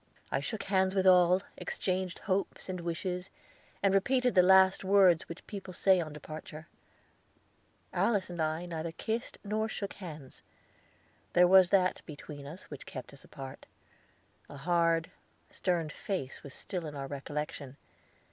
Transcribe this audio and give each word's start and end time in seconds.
I 0.31 0.39
shook 0.39 0.63
hands 0.63 0.95
with 0.95 1.05
all, 1.05 1.43
exchanged 1.57 2.17
hopes 2.25 2.69
and 2.69 2.79
wishes, 2.81 3.29
and 3.83 3.93
repeated 3.93 4.33
the 4.33 4.41
last 4.41 4.83
words 4.83 5.29
which 5.29 5.45
people 5.45 5.75
say 5.75 6.01
on 6.01 6.11
departure. 6.11 6.67
Alice 7.93 8.27
and 8.27 8.41
I 8.41 8.65
neither 8.65 8.93
kissed 8.93 9.37
nor 9.43 9.69
shook 9.69 9.93
hands. 9.93 10.41
There 11.33 11.47
was 11.47 11.69
that 11.69 12.01
between 12.07 12.47
us 12.47 12.63
which 12.63 12.87
kept 12.87 13.13
us 13.13 13.23
apart. 13.23 13.67
A 14.49 14.57
hard, 14.57 15.11
stern 15.51 15.89
face 15.89 16.41
was 16.41 16.55
still 16.55 16.87
in 16.87 16.95
our 16.95 17.05
recollection. 17.05 17.77